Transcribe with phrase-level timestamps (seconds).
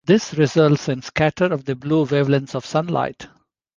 [0.03, 3.27] This results in scatter of the blue wavelengths of sunlight.